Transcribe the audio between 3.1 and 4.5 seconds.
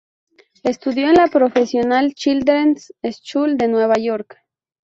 School de Nueva York